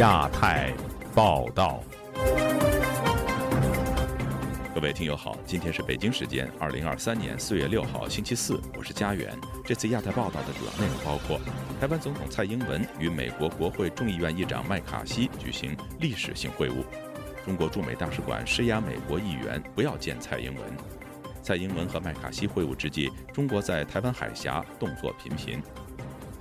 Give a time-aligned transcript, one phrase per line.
[0.00, 0.72] 亚太
[1.14, 1.84] 报道。
[4.74, 9.30] 各位听友好，今天是北京时间二零二三年四月六号星期四，我是佳远。
[9.62, 11.38] 这次亚太报道的主要内容包括：
[11.78, 16.76] 台湾总统蔡英文与美国国会众议院议长麦卡锡举行历史性会晤；
[17.44, 20.64] 中国驻美大使馆施压美国议员不要见蔡英文；
[21.42, 25.60] 蔡英文和麦卡锡会晤之际，中国在台湾海峡动作频频；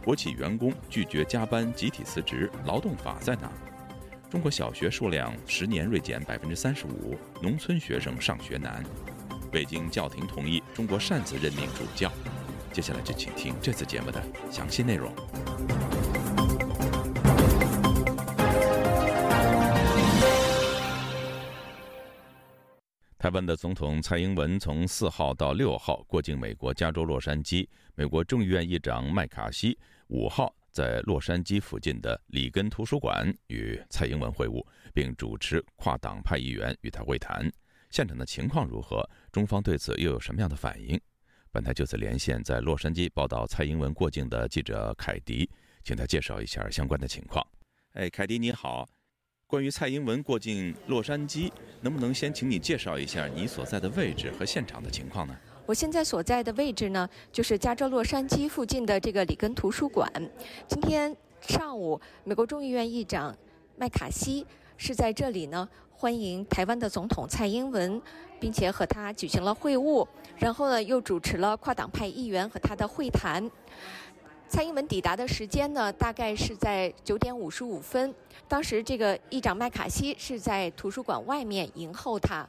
[0.03, 3.51] 国企员工拒绝加班集体辞职，劳动法在哪？
[4.29, 8.83] 中国小学数量十年锐减百分之三十五，农村学生上学难。
[9.51, 12.11] 北京教廷同意中国擅自任命主教。
[12.71, 15.11] 接下来就请听这次节目的详细内容。
[23.19, 29.77] 台湾的总统蔡英文从四号到六号过境美国加州洛杉矶，美国众议院议长麦卡锡
[30.07, 30.55] 五号。
[30.71, 37.51] 在洛杉矶附近的里根图书馆与蔡英文会晤，并主持跨党派议员与他会谈。
[37.89, 39.03] 现场的情况如何？
[39.33, 40.97] 中方对此又有什么样的反应？
[41.51, 45.49] 本台就此连线在洛杉矶报道蔡英文过境的记者凯迪，
[45.83, 47.45] 请他介绍一下相关的情况。
[47.93, 48.87] 哎，凯迪你好，
[49.49, 55.35] 关于蔡英文过境洛杉矶，能不能先请你介绍一下你所在的位置和现场的情况呢？
[55.65, 60.07] 我现在所在的位置呢，就是加州洛杉矶附近的这个里根图书馆。
[60.67, 63.35] 今天上午，美国众议院议长
[63.75, 64.45] 麦卡锡
[64.77, 67.99] 是在这里呢，欢迎台湾的总统蔡英文，
[68.39, 73.49] 并且和他举行了会晤，然后呢，又主持了跨党派议员和他的会谈。
[74.49, 78.11] 蔡英文抵达的时间呢，大概是在九点五十五分。
[78.47, 82.43] 当时这个议长麦卡锡是在图书馆外面迎候他。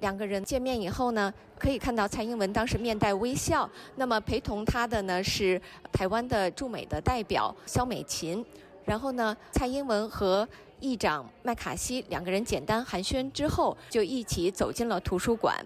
[0.00, 3.70] 两个人见面以后呢，可以看到蔡英文当时面带微笑。
[3.94, 5.60] 那么陪同他的呢是
[5.92, 8.44] 台湾的驻美的代表肖美琴。
[8.84, 10.46] 然后呢，蔡英文和
[10.80, 15.64] 议长麦卡锡两个人简单寒暄之后，就一起走进了图书馆。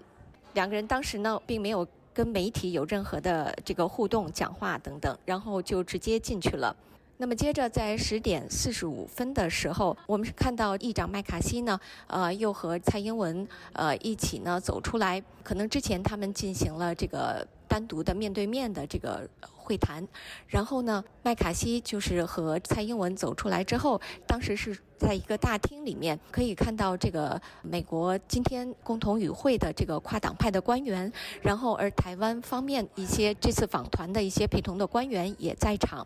[0.53, 1.85] 两个人当时呢，并没有
[2.21, 6.75] 跟媒体有任何的这个互动、讲话等等，然后就直接进去了。
[7.17, 15.19] 那么接着，在十点四十五分的时候，我们是看到议长麦卡锡呢，呃，又和蔡英文呃一起呢走出来。
[15.41, 19.27] 可能之前他们进行了这个单独的面对面的这个
[19.71, 20.05] 会谈，
[20.47, 31.09] 然后呢，麦卡锡就是和蔡英文走出来之后，当时是在一个大厅里面，可以看到这个美国今天共同与会的这个跨党派的官员，
[31.41, 36.05] 然后而台湾方面一些这次访团的一些陪同的官员也在场。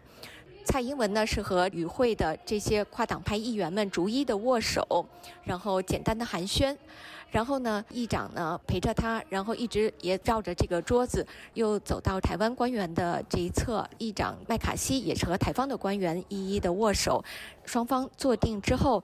[0.66, 5.06] 蔡英文呢是和与会的这些跨党派议员们逐一的握手，
[5.44, 6.76] 然后简单的寒暄，
[7.30, 17.24] 然后呢，议长呢陪着他，然后一直也绕着这个桌子，又走到台湾官员的这一侧，议长麦卡锡也是和台方的官员一一的握手，
[17.64, 19.04] 双方坐定之后，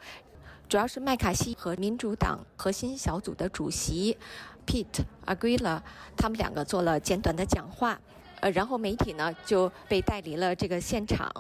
[0.68, 4.18] 主要是麦卡锡和民主党核心小组的主席
[4.66, 5.80] Pete Aguila，
[6.18, 8.00] 他们两个做了简短的讲话。
[8.42, 11.32] 呃，然后媒体呢就被带离了这个现场。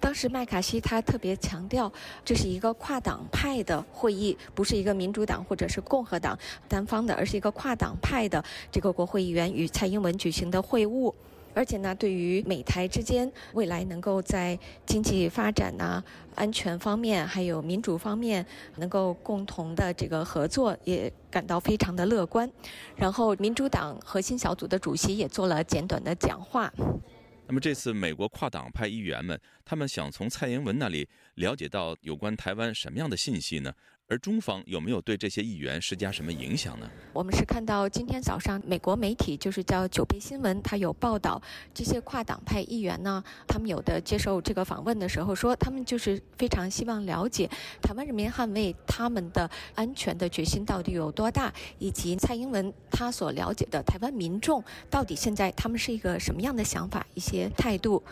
[0.00, 1.90] 当时麦卡锡他特别强调，
[2.24, 11.12] 这是一个跨党派的会议，不是一个民主党或者是共和党单方的，而是一个跨党派的这个国会议员与蔡英文举行的会晤。
[11.58, 16.00] 而且呢，对于美台之间未来能够在经济发展呐、
[16.36, 18.46] 安全方面，还有民主方面
[18.76, 22.48] 能够共同的这个合作，也感到非常的乐观。
[22.94, 26.72] 然后，民主党核心小组的主席也做了简短的讲话。
[27.48, 33.72] 那么，这次美国跨党派议员们，他们想从蔡英文那里了解到有关台湾什么样的信息呢？
[34.10, 36.88] 而中方有没有对这些议员施加什么影响呢？
[37.12, 41.40] 我们是看到今天早上美国媒体就是叫九倍新闻，它有报道
[41.74, 47.46] 这些跨党派议员呢，他们有的接受这个访问的时候说，他们就是非常希望了解
[47.82, 58.02] 台湾人民捍卫他们的安全的决心到底有多大，以及蔡英文他所了解的台湾民众到底现在他们是一个什么样的想法、一些态度。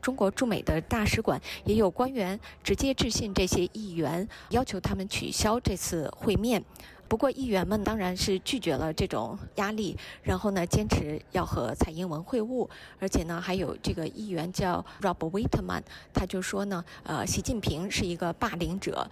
[0.00, 6.64] 中国驻美的大使馆也有官员直接致信这些议员，要求他们取消这次会面。
[7.08, 12.68] 不过，议员们当然是拒绝了这种压力，然后呢，坚持要和蔡英文会晤。
[12.98, 15.82] 而且呢，还有这个议员叫 Rob Whitman，
[16.12, 19.08] 他就说呢，呃，习近平是一个霸凌者。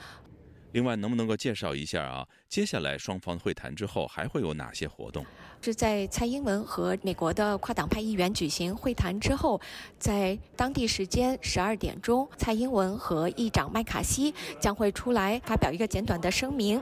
[0.73, 2.27] 另外，能不能够介绍一下啊？
[2.55, 5.27] 接下来双方会谈之后还会有哪些活动？
[5.61, 9.61] 是在蔡英文和美国的跨党派议员举行会谈之后，
[9.99, 16.81] 在当地时间十二点钟，蔡英文和议长麦卡锡将会出来发表一个简短的声明。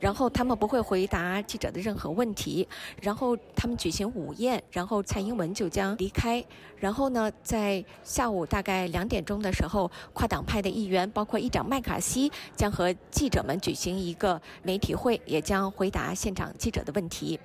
[0.00, 2.66] 然后他们不会回答记者的任何问题，
[3.02, 6.42] 然后他们举行午宴，然后蔡英文就将离开。
[6.76, 17.38] 然后呢，在下午大概两点钟的时候，跨党派的议员，包括议长麦卡锡，将和记者们举行一个媒体会，也将回答现场记者的问题。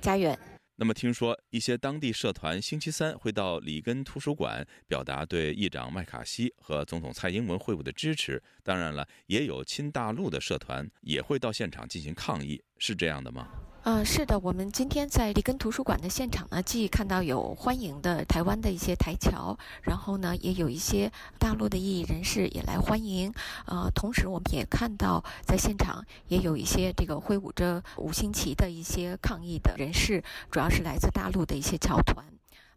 [0.00, 0.38] 家远。
[0.76, 8.42] 那么，听说一些当地社团星期三会到里根图书馆表达对议长麦卡锡和总统蔡英文会晤的支持。
[8.64, 13.48] 当然了，也有亲大陆的社团也会到现场进行抗议，是这样的吗？
[13.82, 23.34] 啊，是的，我们今天在里根图书馆的现场呢，既看到有欢迎的台湾的一些台侨，然后呢，也有一些大陆的异议人士也来欢迎。
[23.66, 32.24] 呃，同时我们也看到在现场也有一些这个挥舞着五星旗的一些抗议的人士，主要是来自大陆的一些侨团。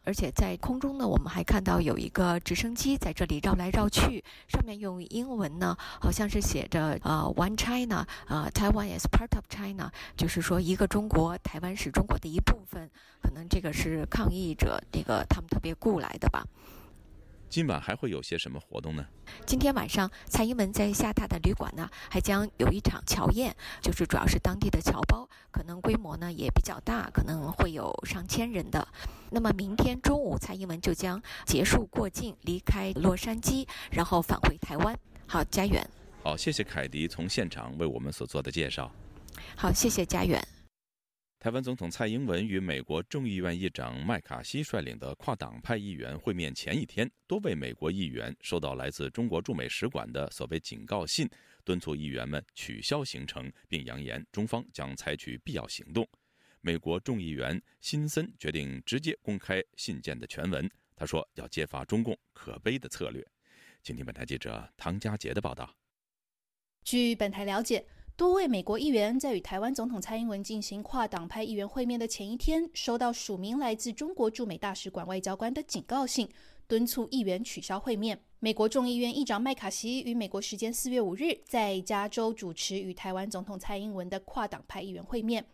[0.06, 12.90] 而且在空中呢，我们还看到有一个直升机在这里绕来绕去，上面用英文呢，好像是写着呃 “One China”，呃，“Taiwan is part of China”，就是说一个中国，台湾是中国的一部分。
[13.22, 16.46] 可能这个是抗议者这个他们特别雇来的吧。
[17.50, 19.06] 今晚还会有些什么活动呢？
[19.46, 28.86] 今天晚上，蔡英文在下榻的旅馆呢，还将有一场侨宴，就是主要是当地的侨胞，可能规模呢也比较大，可能会有上千人的。
[29.30, 34.98] 那么明天中午，蔡英文就将结束过境，离开洛杉矶，然后返回台湾。
[35.26, 35.88] 好，家远。
[36.24, 38.92] 好，谢谢凯迪从现场为我们所做的介绍。
[39.56, 40.46] 好，谢谢家园。
[41.46, 51.30] 台湾总统蔡英文与美国众议院议长麦卡锡率领的跨党派议员会面前一天，多位美国议员收到来自中国驻美使馆的所谓警告信，
[51.64, 56.04] 敦促议员们取消行程，并扬言中方将采取必要行动。
[56.62, 63.24] 美国众议员辛森决定直接公开信件的全文，他说要揭发中共可悲的策略。
[63.84, 65.72] 请听本台记者唐佳杰的报道。
[66.84, 67.86] 据本台了解。
[68.18, 76.30] 多位美国议员在与台湾总统蔡英文进行跨党派议员会面的前一天，收到署名来自中国驻美大使馆外交官的警告信，
[76.66, 78.18] 敦促议员取消会面。
[78.40, 85.46] 美国众议院议长麦卡锡于美国时间四月五日在加州主持与台湾总统蔡英文的跨党派议员会面。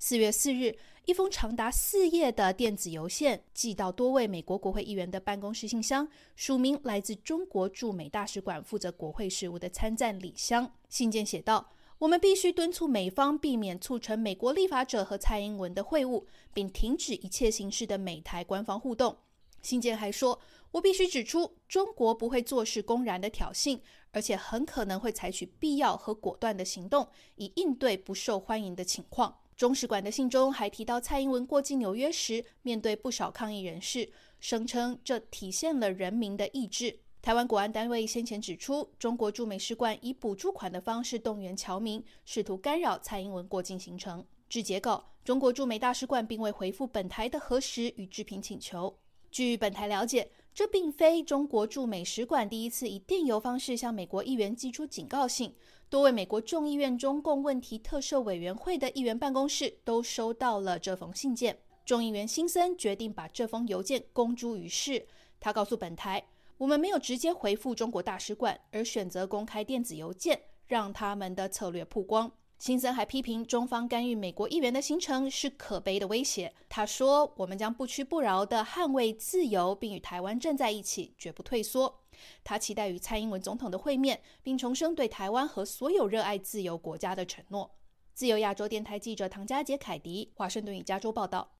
[0.00, 10.72] 四月四日，一封长达四页的电子邮件寄到多位美国国会议员的办公室信箱，署名来自中国驻美大使馆负责国会事务的参赞李湘。
[10.88, 11.70] 信件写道。
[12.00, 16.24] 我们必须敦促美方避免促成美国立法者和蔡英文的会晤，
[16.54, 19.14] 并停止一切形式的美台官方互动。
[19.60, 20.40] 信件还说
[20.72, 23.78] ：“我必须指出，中国不会坐视公然的挑衅，
[24.12, 27.06] 而且很可能会采取必要和果断的行动，
[27.36, 37.00] 以应对不受欢迎的情况。”中使馆的信中还提到，蔡英文过境纽约时，面对不少抗议人士，声称这体现了人民的意志。
[37.22, 44.24] 台湾国安单位先前指出，中国驻美使馆以补助款的方式动员侨民，试图干扰蔡英文过境行程。
[44.48, 48.96] 据截稿，中国驻美大使馆并未回复本台的核实与置评请求。
[49.30, 55.54] 据本台了解，这并非中国驻美使馆第一次以电邮方式向美国议员寄出警告信，
[55.90, 61.58] 多位美国众议院中共问题特设委员会的议员办公室都收到了这封信件。
[61.84, 65.06] 众议员辛森决定把这封邮件公诸于世。
[65.38, 66.24] 他告诉本台。
[66.60, 72.30] 我们没有直接回复中国大使馆，而选择公开电子邮件，让他们的策略曝光。
[72.58, 76.52] 辛森还批评中方干预美国议员的行程是可悲的威胁。
[76.68, 82.02] 他说：“我们将不屈不挠地捍卫自由，并与台湾站在一起，绝不退缩。”
[82.44, 87.70] 他期待与蔡英文总统的会面，并重申对台湾和所有热爱自由国家的承诺。
[88.12, 91.52] 自由亚洲电台记者唐佳杰、凯迪，华盛顿与加州报道。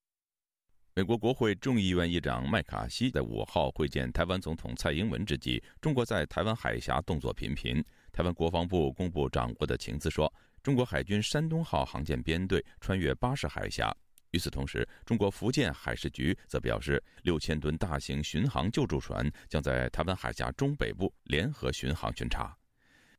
[0.92, 7.82] 美国国会众议院议长麦卡锡在五号会见台湾总统蔡英文之际，中国在台湾海峡动作频频。
[8.12, 10.32] 台湾国防部公布掌握的情资说，
[10.64, 13.96] 中国海军山东号航舰编队穿越巴士海峡。
[14.32, 22.56] 与此同时，中国福建海事局则表示，六千吨大型巡航救助船将在台湾海峡中北部联合巡航巡查。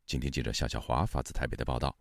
[0.05, 1.95] 请听记者夏小华发自台北的报道。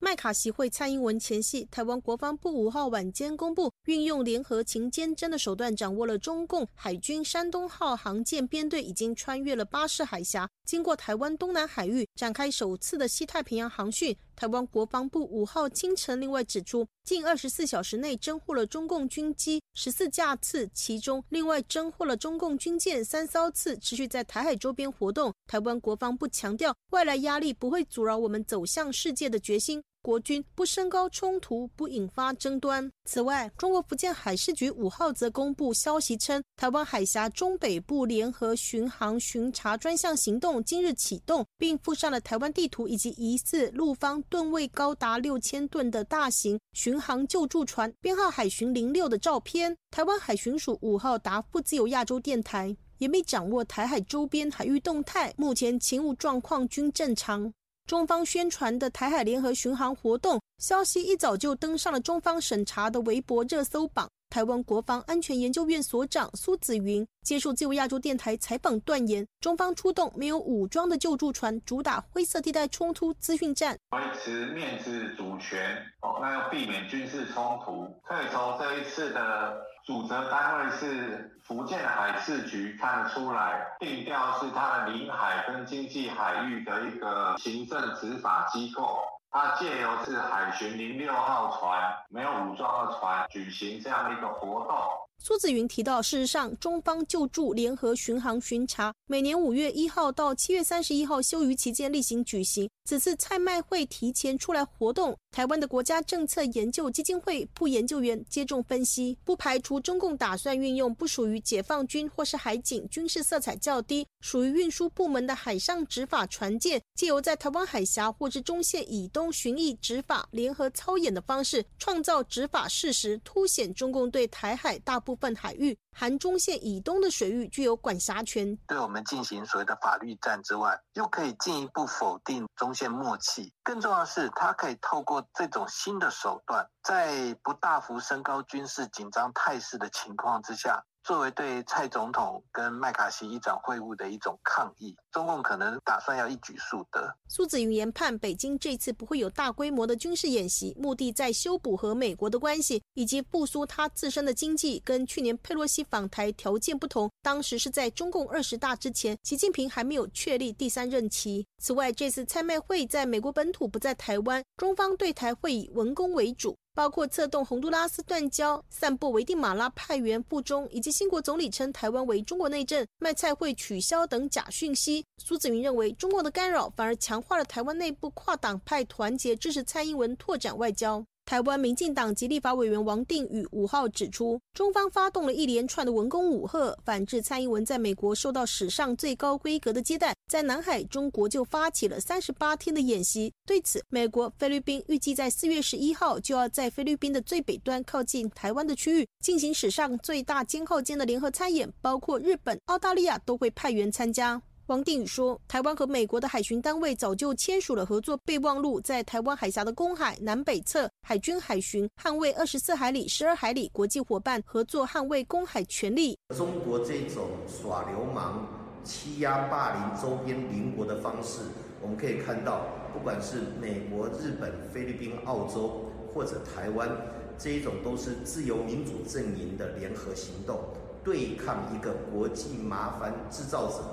[0.00, 14.16] 麦卡锡会蔡英文前夕，台湾国防部五号晚间公布，运用联合勤监侦的手段，掌握了中共海军山东号航舰编队已经穿越了巴士海峡，经过台湾东南海域，展开首次的西太平洋航训。
[14.36, 25.32] 台湾国防部五号清晨另外指出，近二十四小时内侦获了中共军机十四架次，其中另外侦获了中共军舰三艘次，持续在台海周边活动。
[25.46, 29.82] 台湾国防部强调，外来压力不会阻挠我们走向世界的决心。
[30.04, 32.92] 国军不升高冲突，不引发争端。
[33.06, 49.74] 此外，中国福建海事局五号则公布消息称，台湾海峡中北部联合巡航巡查专项行动今日启动，并附上了台湾地图以及疑似陆方吨位高达六千吨的大型巡航救助船编号海巡零六的照片。
[49.90, 57.50] 台湾海巡署五号答复自由亚洲电台，也没掌握台海周边海域动态，目前勤务状况均正常。
[57.86, 64.10] 中方宣传的台海联合巡航活动消息一早就登上了中方审查的微博热搜榜。
[64.34, 77.86] 台湾国防安全研究院所长苏子云接受自由亚洲电台采访断言，中方出动没有武装的救助船，主打灰色地带冲突资讯战，维持面子主权哦，那要避免军事冲突。
[78.02, 88.98] 可以从这一次的主责单位是福建海事局看得出来，定调是它的领海跟经济海域的一个行政执法机构。
[89.36, 94.78] 它借由是海巡零六号船，没有武装的船，举行这样的一个活动。
[95.18, 102.70] 苏子云提到，事实上，中方救助联合巡航巡查每年五月一号到七月三十一号休渔期间例行举行。
[102.84, 125.76] 此次蔡麦会提前出来活动，台湾的国家政策研究基金会副研究员接种分析，不排除中共打算运用不属于解放军或是海警军事色彩较低、属于运输部门的海上执法船舰，借由在台湾海峡或是中线以东巡弋执法、联合操演的方式，创造执法事实，凸显中共对台海大部分海域。
[125.94, 133.52] 含中线以东的水域具有管辖权，对我们进行所谓的法律战之外，又可以进一步否定中线默契。
[133.62, 140.84] 更重要的是，它可以透过这种新的手段，在不大幅升高军事紧张态势的情况之下。
[141.04, 147.16] 作为对蔡总统跟麦卡锡议长会晤的一种抗议，中共可能打算要一举数得。
[147.28, 154.82] 苏子云研判，北京这次不会有大规模的军事演习，目的在修补和美国的关系，以及复苏他自身的经济。
[154.84, 161.46] 跟去年佩洛西访台条件不同，当时是在中共二十大之前，习近平还没有确立第三任期。
[161.62, 166.56] 此外，这次蔡麦会在美国本土，不在台湾，中方对台会以文攻为主。
[166.76, 175.03] 包括策动洪都拉斯断交、散布维蒂马拉派员附中，以及新国总理称台湾为中国内政、卖菜会取消等假讯息。
[175.18, 181.04] 苏子云认为，中国的干扰反而强化了台湾内部跨党派团结，支持蔡英文拓展外交。
[181.26, 190.14] 台湾民进党及立法委员王定宇五号指出，中方发动了一连串的文攻武吓，反制蔡英文在美国受到史上最高规格的接待。
[190.30, 193.32] 在南海，中国就发起了三十八天的演习。
[193.46, 204.42] 对此，美国、菲律宾预计在四月十一号就要在菲律宾的最北端靠近台湾的区域进行史上最大肩靠肩的联合参演，包括日本、澳大利亚都会派员参加。
[204.68, 216.18] 王定宇说：“台湾和美国的海巡单位早就签署了合作备忘录，在台湾海峡的公海南北侧，海军海巡捍卫二十四海里、十二海里国际伙伴合作捍卫公海权利。
[216.34, 218.48] 中国这种耍流氓、
[218.82, 221.40] 欺压霸凌周边邻国的方式，
[221.82, 222.62] 我们可以看到，
[222.94, 226.88] 不管是美国、日本、菲律宾、澳洲或者台湾，
[227.36, 230.58] 这一种都是自由民主阵营的联合行动，
[231.04, 233.84] 对抗一个国际麻烦制造者。”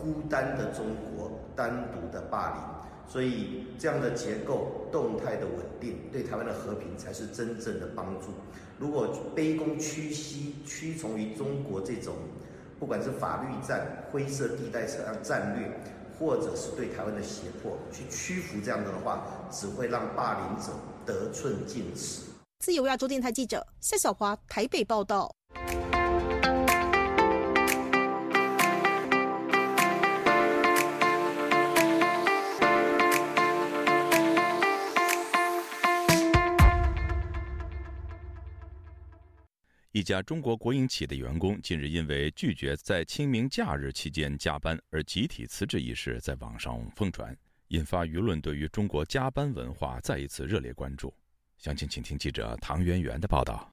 [0.00, 2.60] 孤单的中国，单独的霸凌，
[3.06, 8.28] 所以这样的结构动态的稳定，对台湾的和平才是真正的帮助。
[8.78, 12.14] 如果卑躬屈膝、屈从于中国这种，
[12.78, 15.70] 不管是法律战、灰色地带战战略，
[16.18, 20.72] 或者是对台湾的胁迫，去屈服这样的话，只会让霸凌者
[21.04, 22.22] 得寸进尺。
[22.60, 25.30] 自由亚洲电台记者夏小华台北报道。
[40.00, 47.36] 一家中国国营企业的员工近日因为拒绝在清明假日期间加班而集体辞职一事在网上疯传，
[47.68, 51.12] 引发舆论对于中国加班文化再一次热烈关注。
[51.58, 53.70] 详情，请听记者唐媛媛的报道。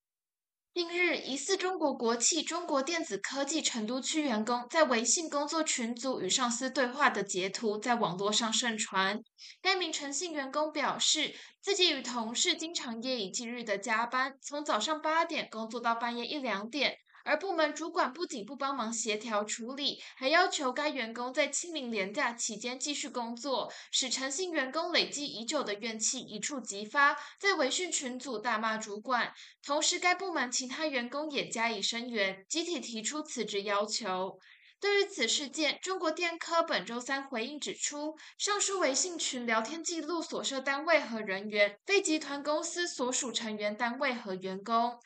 [0.77, 9.19] 近日，疑似中国国企中国电子科技成都区员工在微信工作群组与上司对话的截图在网络上盛传。
[9.59, 16.95] 该名诚信员工表示，自己与同事经常夜以继日的加班，从早上八点工作到半夜一两点。
[17.27, 29.33] 而部门主管不仅不帮忙协调处理，还要求该员工在清明连假期间继续工作，使诚信员工累积已久的怨气一触即发，在微信群组大骂主管。
[29.61, 34.39] 同时，该部门其他员工也加以声援，集体提出辞职要求。
[34.79, 44.97] 对于此事件，中国电科本周三回应指出，上述微信群聊天记录所涉单位和人员非集团公司所属成员单位和员工。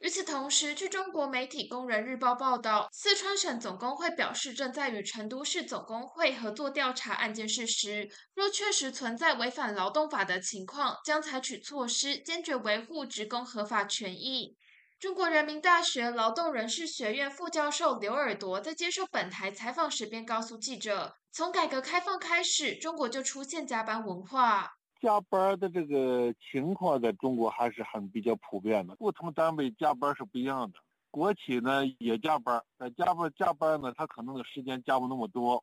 [0.00, 8.10] 与此同时，据中国媒体《工人日报》报道，四川省总工会表示，正在与成都市总工会合作调查案件事实。
[8.34, 14.56] 若确实存在违反劳动法的情况，将采取措施，坚决维护职工合法权益。
[15.00, 30.78] 中国人民大学劳动人事学院副教授刘尔铎在接受本台采访时便告诉记者：“从改革开放开始，中国就出现加班文化。”加班的这个情况在中国还是很比较普遍的，不同单位加班是不一样的。
[31.10, 35.62] 国企呢也加班，但加班加班呢，它可能的时间加不那么多。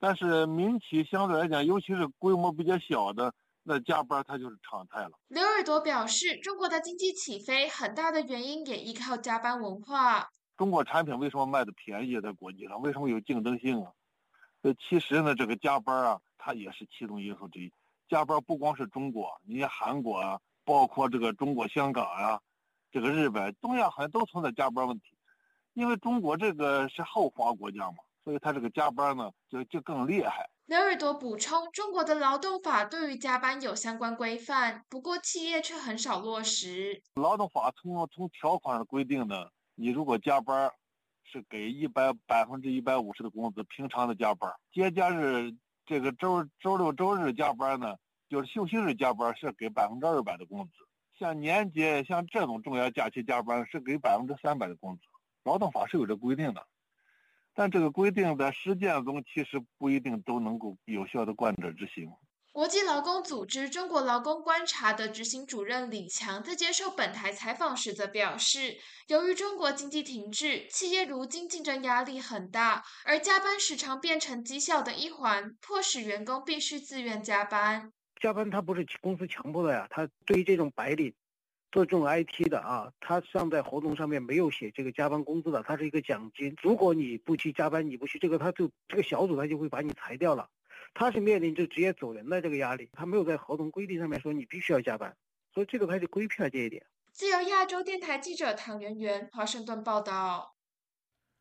[0.00, 5.12] 但是民企相对来讲，尤其是规模比较小的，那加班它就是常态了。
[5.28, 10.30] 刘尔多表示，中国的经济起飞很大的原因也依靠加班文化。
[10.56, 13.92] 中国产品为什么卖的便宜，在国际上为什么有竞争性啊？
[14.62, 17.70] 呃，其实呢，这个加班啊，它也是其中因素之一。
[18.08, 22.40] 加班不光是中国，你像韩国啊，包括这个中国香港啊，
[22.92, 25.06] 这个日本、东亚好像都存在加班问题。
[25.72, 30.48] 因为中国这个是后发国家嘛，所以它这个加班呢就就更厉害。
[30.66, 37.02] 刘尔多补充，中国的劳动法对于加班有相关规范，不过企业却很少落实。
[37.16, 40.70] 劳动法从从条款上规定呢，你如果加班，
[41.24, 45.52] 是给一百百分之一百五十的工资，平常的加班，节假日。
[45.86, 47.96] 这个周周六周日加班呢，
[48.28, 50.72] 就是休息日加班是给百分之二百的工资。
[51.18, 55.02] 像年节像这种重要假期加班是给百分之三百的工资。
[55.44, 56.66] 劳动法是有这规定的，
[57.52, 62.10] 但这个规定在实践中其实不一定都能够有效的贯彻执行。
[62.54, 68.76] 国际劳工组织中国劳工观察的执行主任李强在接受本台采访时则表示，
[69.08, 77.92] 由于中国经济停滞，企业如今竞争压力很大，而加班时常变成绩效的一环，迫使员工必须自愿加班。
[78.20, 81.12] 加班它不是公司强迫的呀，它对于这种白领，
[81.72, 86.54] 做这种 IT 的啊，它实际上在合同上面没有写这个加班工资的，他是一个奖金。
[86.62, 90.48] 如果你不去加班，你不去这个，他就这个小组他就会把你裁掉了。
[90.94, 95.14] 他是面临着直接走人的这个压力，他没有在合同规定上面说你必须要加班，
[95.52, 96.86] 所以这个他就规避了这一点。
[97.10, 100.56] 自由亚洲电台记者唐媛媛华盛顿报道：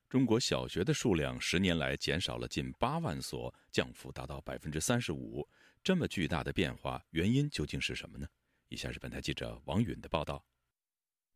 [0.09, 5.47] 中国小学的数量十年来减少了近八万所，降幅达到百分之三十五。
[5.83, 8.27] 这么巨大的变化，原因究竟是什么呢？
[8.69, 10.43] 以下是本台记者王允的报道。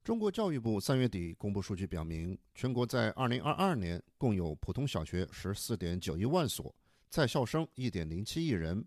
[0.04, 6.74] 中国教育部三月底公布数据表明，全国在二零二二年共有普通小学十四点九一万所。
[7.10, 8.86] 在校生一点零七亿人。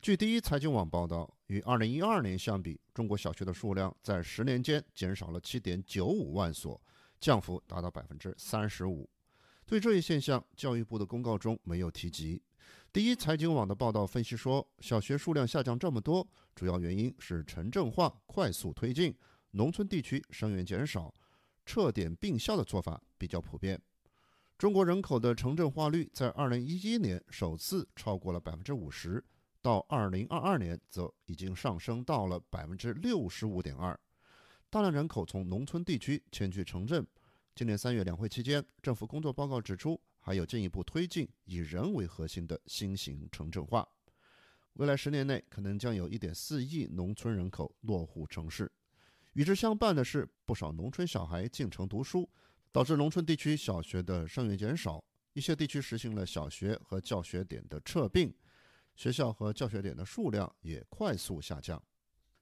[0.00, 6.80] 据第一财经网报道，与二零一二年相比，中国小学的数量在十年间减少了七点九五万所，
[7.18, 9.08] 降幅达到百分之三十五。
[9.64, 12.40] 对这一现象，教育部的公告中没有提及。
[12.92, 19.14] 第一财经网的报道分析说，小学数量下降这么多，主要原因是城镇化快速推进，
[19.50, 21.12] 农村地区生源减少，
[21.64, 23.80] 撤点并校的做法比较普遍。
[24.58, 29.22] 中国人口的城镇化率在二零一一年首次超过了百分之五十，
[29.60, 33.98] 到二零二二年则已经上升到了百分之六十五点二。
[34.70, 37.06] 大量人口从农村地区迁居城镇。
[37.54, 43.86] 今年三月两会期间，政府工作报告指出，还有进一步推进以人为核心的新型城镇化。
[44.74, 48.72] 未来十年内，可能将有一点四亿农村人口落户城市。
[49.34, 52.26] 与之相伴的是，不少农村小孩进城读书。
[52.76, 58.30] 导致农村地区小学的生源减少，一些地区实行了小学和教学点的撤并，
[58.94, 61.82] 学校和教学点的数量也快速下降。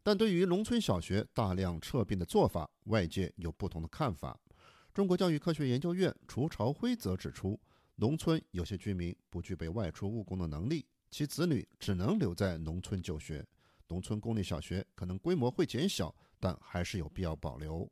[0.03, 4.37] 但对于农村小学大量撤并的做法，外界有不同的看法。
[4.93, 7.57] 中国教育科学研究院楚朝辉则指出，
[7.95, 13.47] 农村有些居民不具备外出务工的能力，其子女只能留在农村就学。
[13.87, 17.89] 农村公立小学可能规模会减小，但还是有必要保留。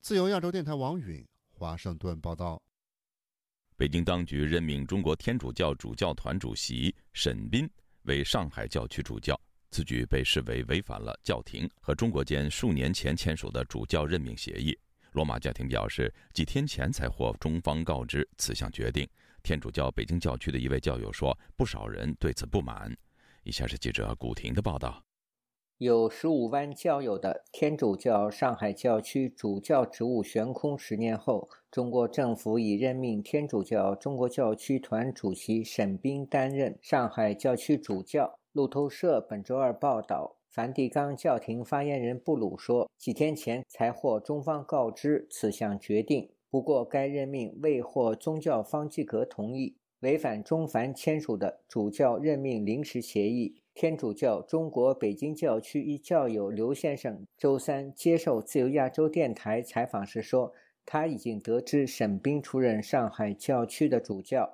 [0.00, 1.22] 自由亚洲电台王允。
[1.58, 2.62] 华盛顿报道：
[3.76, 7.68] 北京当局任命中国天主教主教团主席沈斌
[8.02, 9.38] 为上海教区主教，
[9.72, 14.78] 此举被视为违反了教廷和中国间数年前签署的主教任命协议。
[15.10, 19.08] 罗马教廷表示，几天前才获中方告知此项决定。
[19.42, 22.96] 天主教北京教区的一位教友说：“不少人对此不满。”
[23.42, 25.02] 以下是记者古婷的报道。
[25.78, 38.40] 有十五万教友的天主教上海教区主教职务悬空十年后，中国政府已任命天主教中国教区团主席沈冰担任上海教区主教。
[38.50, 46.28] 路透社本周二报道，梵蒂冈教廷发言人布鲁说，几天前才获中方告知此项决定。
[46.50, 53.54] 不过该任命未获宗教方济各同意，违反中梵签署的主教任命临时协议。
[53.78, 60.52] 天主教中国北京教区一教友刘先生周三接受自由亚洲电台采访时说
[60.84, 64.50] ：“他已经得知沈冰出任上海教区的主教。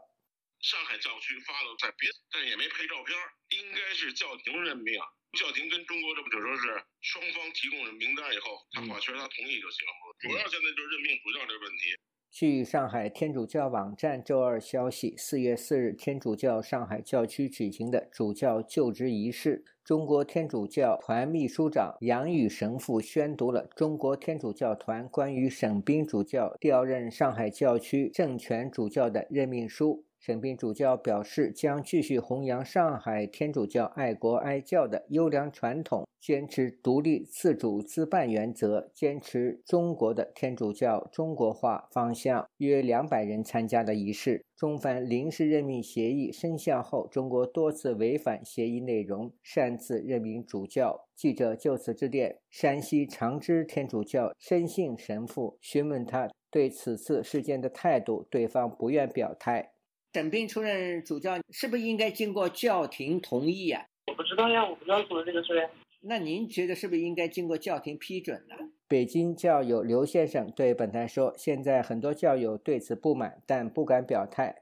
[0.61, 3.17] 上海教区发了在别，但也没拍照片，
[3.57, 4.93] 应该是教廷任命。
[5.41, 10.13] 教廷跟中国这不就说是双方提供了名单以后，他画圈他同意就行了。
[10.21, 11.97] 主要现在就是任命主教这个问题。”
[12.35, 30.04] 据上海天主教网站周二消息，四月四日，天主教上海教区举行的主教就职仪式，中国天主教团秘书长杨宇神父宣读了中国天主教团关于沈斌主教调任上海教区政权主教的任命书。
[30.27, 42.47] 沈斌主教表示，将继续弘扬上海天主教爱国爱教的优良传统，坚持独立自主自办原则，坚持中国的天主教中国化方向。
[42.57, 44.43] 约两百人参加了仪式。
[44.57, 51.05] 中梵临时任命协议生效后，中国多次违反协议内容，擅自任命主教。
[51.15, 59.73] 记者就此致电山西长治天主教申信神父，询问他对此次事件的态度，对方不愿表态。
[60.15, 63.85] 沈斌出任主教，是不是应该经过教廷同意呀？
[64.07, 65.69] 我不知道呀，我不知道说的这个事呀。
[66.03, 68.55] 那您觉得是不是应该经过教廷批准呢？
[68.87, 74.55] 北京教友刘先生对本台说：“现在很多教友对此不满，但不敢表态。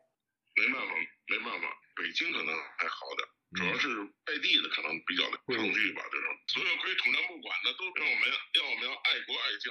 [0.56, 0.92] 没办法，
[1.28, 1.68] 没办法，
[2.00, 2.48] 北京可能
[2.80, 6.00] 还好点，主要是外地的可能比较的抗拒吧。
[6.08, 8.22] 这种所有归统战部管的，都让我们
[8.56, 9.68] 要我们要爱国爱教。”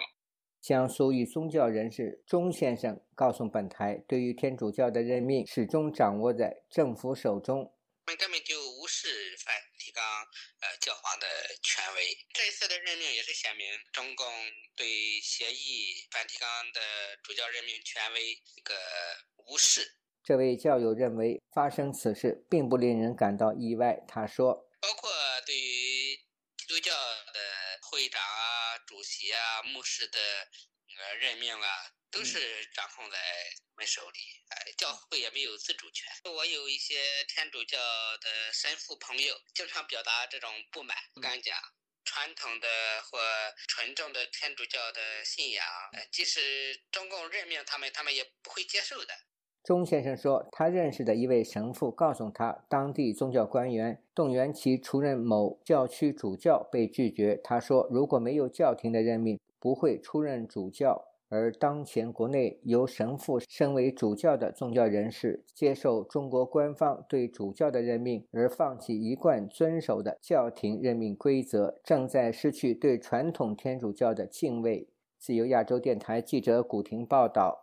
[0.62, 7.74] 江苏一宗教人士钟先生告诉本台：“对于天主教的任命，始终掌握在政府手中。
[8.06, 9.08] 我们根本就无视
[9.44, 10.04] 梵蒂冈
[10.62, 11.26] 呃教皇的
[11.64, 12.16] 权威。
[12.34, 14.28] 这一次的任命也是显明中共
[14.78, 16.80] 对协议梵蒂冈的
[17.24, 18.76] 主教任命权威一个
[19.48, 19.82] 无视。”
[20.24, 24.06] 这位教友认为，发生此事并不令人感到意外。
[24.08, 25.10] 他说：“包括
[25.44, 26.16] 对于
[26.56, 27.40] 基督教的
[27.90, 28.38] 会长啊。”
[29.02, 30.20] 主席啊，牧师的
[31.00, 31.68] 呃任命啊，
[32.12, 33.18] 都是掌控在
[33.72, 34.20] 我们手里。
[34.50, 36.08] 哎，教会也没有自主权。
[36.26, 37.80] 我有一些天主教
[38.18, 41.60] 的神父朋友，经常表达这种不满，不敢讲。
[42.06, 43.20] 传统的或
[43.70, 45.66] 纯正的天主教的信仰，
[46.12, 49.20] 即使中共任命他们，他们也不会接受的。
[49.64, 57.40] 钟先生说，他认识的一位神父告诉他，当地宗教官员动员其出任某教区主教被拒绝。
[57.44, 61.06] 他说，如果没有教廷的任命，不会出任主教。
[61.30, 74.88] 而当前国内由神父身为主教的宗教人士，接受中国官方对主教的任命，而放弃一贯遵守的教廷任命规则，正在失去对传统天主教的敬畏。
[75.20, 77.61] 自由亚洲电台记者古婷报道。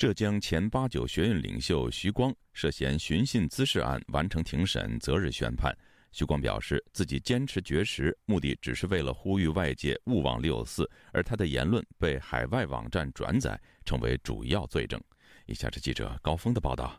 [0.00, 5.76] 浙江前八九学院领袖徐光涉嫌寻衅滋事案完成庭审，择日宣判。
[6.10, 14.98] 徐光表示，自己坚持绝食，目的只是为了呼吁外界勿忘六四，而他的言论被海外网站转载，成为主要罪证。
[15.44, 16.98] 以下是记者高峰的报道：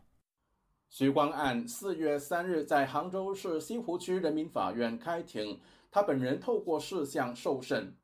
[0.87, 5.59] 徐光案四月三日在杭州市西湖区人民法院开庭，
[5.89, 7.95] 他本人透过视像受审，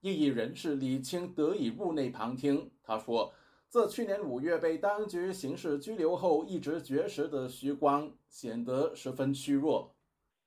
[0.00, 2.70] 异议人士李清得以入内旁听。
[2.84, 3.34] 他说。
[3.74, 9.92] 自去年五月被当局刑事拘留后，一直绝食的徐光显得十分虚弱，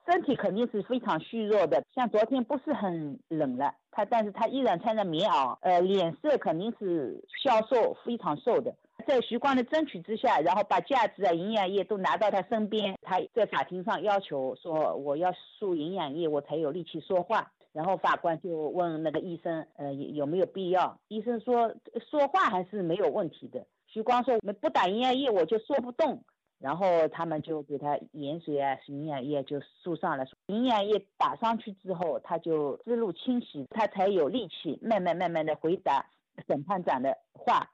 [0.05, 1.83] 身体肯定是非常虚弱的。
[1.93, 8.73] 像昨天不是很冷了，他但是他依然穿着棉袄，呃，脸色肯定是消瘦，非常瘦的。
[9.05, 20.99] 在徐光的争取之下，然后把价值啊、营养液都拿到他身边，他在法庭上要求说：“我要输营养液，我才有力气说话。”然后法官就问那个医生，呃，有没有必要？
[21.09, 21.71] 医生说
[22.09, 23.63] 说话还是没有问题的。
[23.85, 26.23] 徐光说我们，不打营养液我就说不动。
[26.57, 30.25] 然后他们就给他盐水啊、营养液就输上了。
[30.47, 36.03] 营养液打上去之后，他就思路清晰，他才有力气慢慢慢慢的回答
[36.47, 37.69] 审判长的话。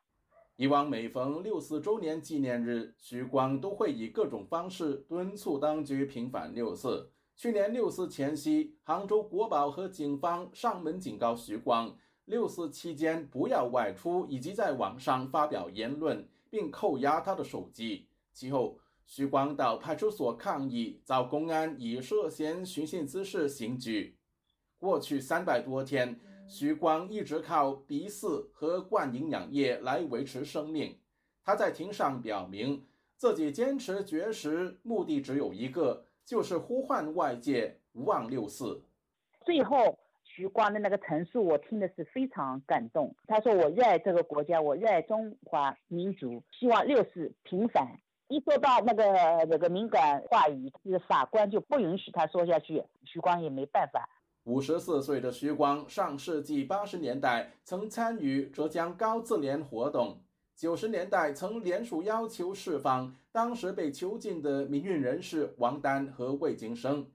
[0.58, 7.10] 以往每逢六四周年纪念日，徐光都会以各种方式敦促当局平反六四。
[7.36, 18.08] 去年六四前夕，杭州国宝和警方上门警告徐光，六四期间不要外出，以及在网上发表言论，并扣押他的手机。
[18.32, 24.16] 其后，徐光到派出所抗议，遭公安以涉嫌寻衅滋事刑拘。
[24.78, 30.98] 过去三百多天，徐光一直靠鼻饲和灌营养液来维持生命。
[31.44, 32.86] 他在庭上表明，
[33.18, 36.03] 自己坚持绝食，目的只有一个。
[36.26, 38.82] 就是呼唤外界勿忘六四。
[39.46, 43.16] 最后，徐光的那个陈述，我听的是非常感动。
[43.28, 49.04] 他说：“我热爱这个国家，我热爱中华民族，希望六四平反。”一说到那个
[49.50, 52.84] 那个敏感话语，是法官就不允许他说下去。
[53.04, 54.10] 徐光也没办法。
[54.46, 60.18] 五十四岁的徐光，上世纪八十年代曾参与浙江高自联活动，
[60.56, 67.12] 九十年代曾联署要求释放当时被囚禁的民运人士王丹和魏京生。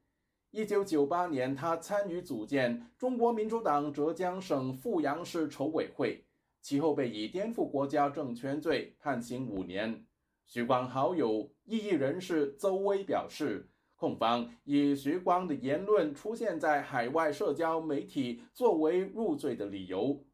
[0.50, 6.24] 一九九八年，他参与组建中国民主党浙江省富阳市筹委会，
[6.60, 10.04] 其后被以颠覆国家政权罪判刑五年。
[10.46, 20.24] 徐光好友异议人士邹威表示，控方以徐光的言论出现在海外社交媒体作为入罪的理由，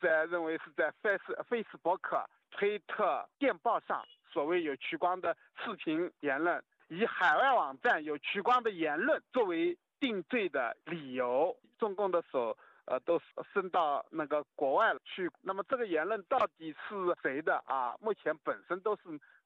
[0.00, 2.24] 在认为是在 Face Facebook、
[2.56, 6.62] 推特、电报上所谓有徐光的视频言论。
[6.88, 13.20] 以海外网站有取光的言论作为定罪的理由，中共的手呃都
[13.52, 15.30] 伸到那个国外去。
[15.42, 17.94] 那么这个言论到底是谁的啊？
[18.00, 19.02] 目前本身都是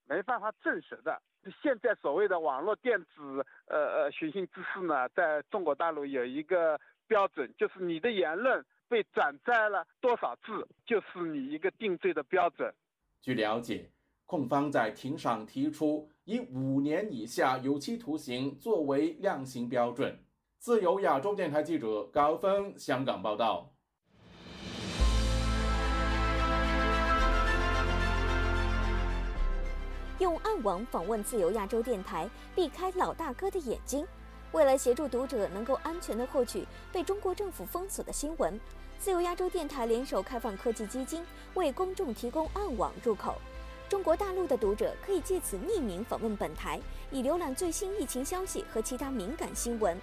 [0.07, 1.21] 没办法证实的。
[1.61, 12.73] 现在所谓的网络电子呃呃寻衅滋事呢，在中国大陆有一个标准，就是你的言论被转载了多少字，就是你一个定罪的标准。
[13.21, 13.91] 据了解。
[14.27, 20.17] 控方在庭上提出以五年以下有期徒刑作为量刑标准。
[20.61, 23.73] 自由亚洲电台记者高峰香港报道。
[30.21, 34.07] 用暗网访问自由亚洲电台，避开老大哥的眼睛。
[34.53, 38.61] 为了协助读者能够安全地获取被中国政府封锁的新闻，
[39.01, 43.41] 自由亚洲电台联手开放科技基金，为公众提供暗网入口。
[43.89, 46.79] 中国大陆的读者可以借此匿名访问本台，
[47.11, 49.99] 以浏览最新疫情消息和其他敏感新闻。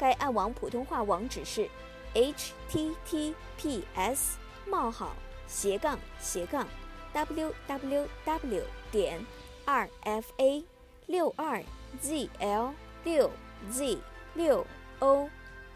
[0.00, 1.70] 该暗网普通话网址是
[2.12, 4.36] h t t p s
[4.66, 5.14] 冒号
[5.46, 6.66] 斜杠斜杠
[7.12, 9.24] w w w 点
[9.64, 10.64] r f a
[11.06, 11.62] 六二
[12.00, 13.30] z l 六
[13.70, 13.96] z
[14.34, 14.66] 六
[14.98, 15.30] o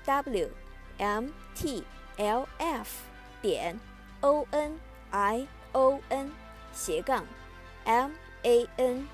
[0.05, 0.49] w
[0.99, 1.85] m t
[2.16, 2.88] l f
[3.42, 3.79] 点
[4.20, 4.79] o n
[5.11, 6.31] i o n
[6.72, 7.24] 斜杠。
[7.85, 8.11] m
[8.42, 9.09] a n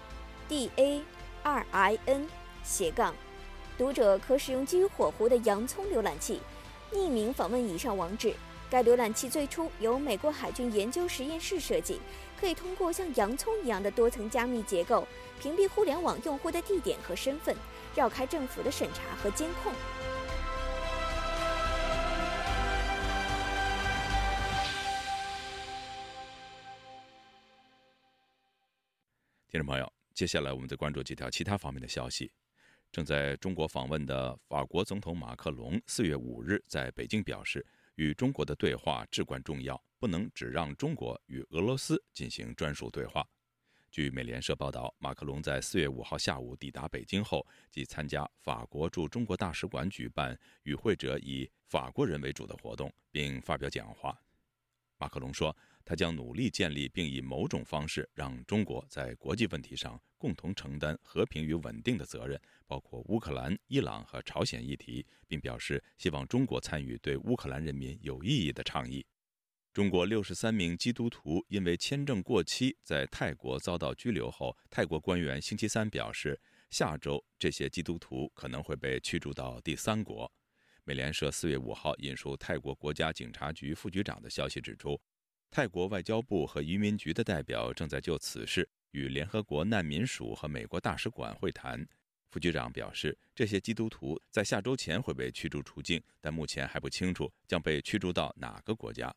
[0.49, 1.03] d a
[1.43, 2.29] r i n
[2.63, 3.15] 斜杠，
[3.79, 6.41] 读者可使用基于火狐的洋葱浏览器，
[6.93, 8.35] 匿名访问以上网址。
[8.71, 12.01] 该浏览器最初由美国海军研究实验室设计，
[12.39, 15.09] 可以通过像洋葱一样的多层加密结构，
[15.41, 17.57] 屏蔽互联网用户的地点和身份，
[17.97, 19.73] 绕开政府的审查和监控。
[29.51, 32.31] 听众朋友，接下来我们再关注几条其他方面的消息。
[32.93, 43.27] 正在中国访问的法国总统马克龙四月五日在北京表示，与中国的对话至关重要，不能只让中国与俄罗斯进行专属对话。
[43.91, 54.17] 据美联社报道，马克龙在四月五号下午抵达北京后，即参加法国驻中国大使馆举办与会者以法国人为主的活动，并发表讲话。
[54.97, 55.57] 马克龙说。
[55.85, 69.05] 他将努力建立并以某种方式让中国在国际问题上共同承担和平与稳定的责任，包括乌克兰、伊朗和朝鲜议题，并表示希望中国参与对乌克兰人民有意义的倡议。
[69.73, 76.39] 中国六十三名基督徒因为签证过期在泰国遭到拘留后，泰国官员星期三表示，
[76.71, 80.31] 下周这些基督徒可能会被驱逐到第三国。
[80.85, 85.01] 美联社四月五号引述泰国国家警察局副局长的消息指出。
[85.51, 91.85] 泰国外交部和移民局的代表正在就此事与联合国难民署和美国大使馆会谈。
[92.29, 99.13] 副局长表示，这些基督徒在下周前会被驱逐出境，但目前还不清楚将被驱逐到哪个国家。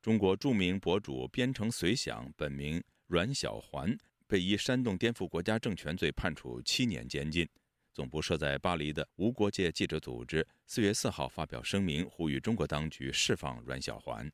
[0.00, 3.98] 中国著名博主边城随想本名阮小环
[4.28, 7.44] 被以煽动颠覆国家政权罪判处七年监禁。
[7.92, 14.30] 总部设在巴黎的无国界记者组织四月四号发表声明，呼吁中国当局释放阮小环。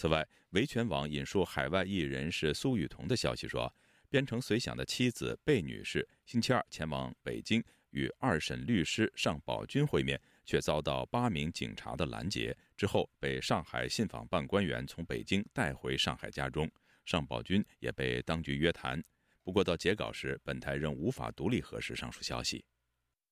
[0.00, 3.70] 此外，维权网引述海外艺人是苏雨桐的消息说，
[4.08, 16.66] 编程随想的妻子贝女士星期二前往北京与二审律师尚宝军会面，却遭到八名警察的拦截，之后被上海信访办官员从北京带回上海家中。
[17.04, 19.04] 尚宝军也被当局约谈。
[19.42, 22.64] 不过到截稿时，本台仍无法独立核实上述消息。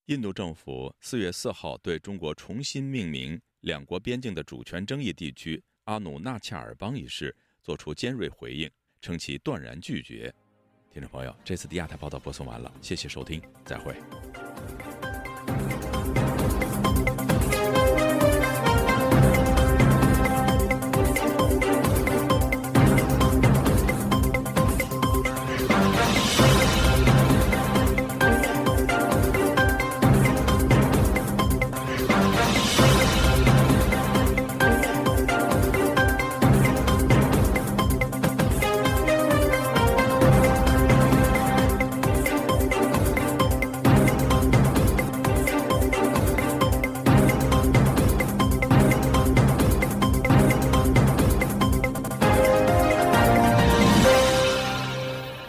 [0.04, 5.64] 印度政府四月四号对中国重新命名两国边境的主权争议地区。
[5.88, 8.70] 阿努纳恰尔邦一事作出尖锐回应，
[9.00, 10.32] 称其断然拒绝。
[10.92, 13.96] 听众朋友，这次的亚太报道播送完了，谢谢收听，再会。